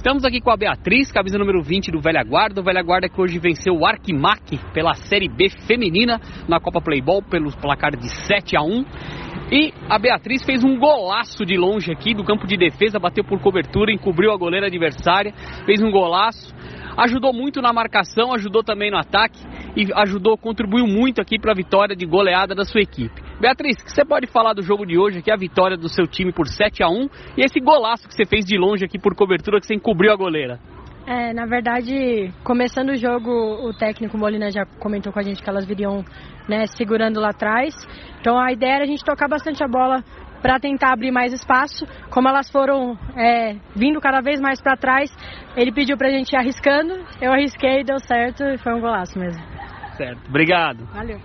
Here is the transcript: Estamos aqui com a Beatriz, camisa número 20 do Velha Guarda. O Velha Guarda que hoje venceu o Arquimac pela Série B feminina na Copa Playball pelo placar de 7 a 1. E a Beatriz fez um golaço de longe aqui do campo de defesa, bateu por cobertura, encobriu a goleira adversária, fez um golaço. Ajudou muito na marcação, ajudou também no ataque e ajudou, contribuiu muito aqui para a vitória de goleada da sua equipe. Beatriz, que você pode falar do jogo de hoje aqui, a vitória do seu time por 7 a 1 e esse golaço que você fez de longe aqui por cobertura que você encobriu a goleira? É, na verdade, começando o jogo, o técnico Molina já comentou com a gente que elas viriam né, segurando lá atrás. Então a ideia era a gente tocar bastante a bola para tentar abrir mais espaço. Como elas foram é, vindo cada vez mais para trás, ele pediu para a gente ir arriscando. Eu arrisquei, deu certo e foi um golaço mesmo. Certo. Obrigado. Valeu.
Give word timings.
Estamos 0.00 0.24
aqui 0.24 0.40
com 0.40 0.50
a 0.50 0.56
Beatriz, 0.56 1.12
camisa 1.12 1.36
número 1.36 1.62
20 1.62 1.90
do 1.90 2.00
Velha 2.00 2.24
Guarda. 2.24 2.62
O 2.62 2.64
Velha 2.64 2.82
Guarda 2.82 3.06
que 3.06 3.20
hoje 3.20 3.38
venceu 3.38 3.74
o 3.74 3.84
Arquimac 3.84 4.58
pela 4.72 4.94
Série 4.94 5.28
B 5.28 5.50
feminina 5.66 6.18
na 6.48 6.58
Copa 6.58 6.80
Playball 6.80 7.22
pelo 7.22 7.54
placar 7.54 7.94
de 7.94 8.08
7 8.08 8.56
a 8.56 8.62
1. 8.62 8.86
E 9.52 9.74
a 9.90 9.98
Beatriz 9.98 10.42
fez 10.42 10.64
um 10.64 10.78
golaço 10.78 11.44
de 11.44 11.58
longe 11.58 11.92
aqui 11.92 12.14
do 12.14 12.24
campo 12.24 12.46
de 12.46 12.56
defesa, 12.56 12.98
bateu 12.98 13.22
por 13.22 13.42
cobertura, 13.42 13.92
encobriu 13.92 14.32
a 14.32 14.38
goleira 14.38 14.68
adversária, 14.68 15.34
fez 15.66 15.82
um 15.82 15.90
golaço. 15.90 16.50
Ajudou 16.96 17.34
muito 17.34 17.60
na 17.60 17.70
marcação, 17.70 18.32
ajudou 18.32 18.64
também 18.64 18.90
no 18.90 18.96
ataque 18.96 19.38
e 19.76 19.86
ajudou, 19.94 20.36
contribuiu 20.36 20.86
muito 20.86 21.20
aqui 21.20 21.38
para 21.38 21.52
a 21.52 21.54
vitória 21.54 21.94
de 21.94 22.06
goleada 22.06 22.54
da 22.54 22.64
sua 22.64 22.80
equipe. 22.80 23.22
Beatriz, 23.40 23.82
que 23.82 23.90
você 23.90 24.04
pode 24.04 24.26
falar 24.26 24.52
do 24.52 24.62
jogo 24.62 24.84
de 24.84 24.98
hoje 24.98 25.18
aqui, 25.18 25.30
a 25.30 25.36
vitória 25.36 25.76
do 25.76 25.88
seu 25.88 26.06
time 26.06 26.32
por 26.32 26.46
7 26.46 26.82
a 26.82 26.88
1 26.88 27.08
e 27.36 27.44
esse 27.44 27.60
golaço 27.60 28.08
que 28.08 28.14
você 28.14 28.24
fez 28.24 28.44
de 28.44 28.58
longe 28.58 28.84
aqui 28.84 28.98
por 28.98 29.14
cobertura 29.14 29.60
que 29.60 29.66
você 29.66 29.74
encobriu 29.74 30.12
a 30.12 30.16
goleira? 30.16 30.58
É, 31.06 31.32
na 31.32 31.46
verdade, 31.46 32.32
começando 32.44 32.90
o 32.90 32.96
jogo, 32.96 33.30
o 33.30 33.72
técnico 33.72 34.18
Molina 34.18 34.50
já 34.50 34.64
comentou 34.78 35.12
com 35.12 35.18
a 35.18 35.22
gente 35.22 35.42
que 35.42 35.48
elas 35.48 35.66
viriam 35.66 36.04
né, 36.48 36.66
segurando 36.66 37.18
lá 37.18 37.30
atrás. 37.30 37.74
Então 38.20 38.38
a 38.38 38.52
ideia 38.52 38.74
era 38.74 38.84
a 38.84 38.86
gente 38.86 39.04
tocar 39.04 39.28
bastante 39.28 39.64
a 39.64 39.68
bola 39.68 40.04
para 40.42 40.58
tentar 40.60 40.92
abrir 40.92 41.10
mais 41.10 41.32
espaço. 41.32 41.86
Como 42.10 42.28
elas 42.28 42.50
foram 42.50 42.98
é, 43.16 43.56
vindo 43.74 44.00
cada 44.00 44.20
vez 44.20 44.40
mais 44.40 44.60
para 44.60 44.76
trás, 44.76 45.10
ele 45.56 45.72
pediu 45.72 45.96
para 45.96 46.08
a 46.08 46.12
gente 46.12 46.32
ir 46.32 46.36
arriscando. 46.36 46.94
Eu 47.20 47.32
arrisquei, 47.32 47.82
deu 47.82 47.98
certo 47.98 48.44
e 48.44 48.58
foi 48.58 48.74
um 48.74 48.80
golaço 48.80 49.18
mesmo. 49.18 49.59
Certo. 50.00 50.30
Obrigado. 50.30 50.86
Valeu. 50.94 51.20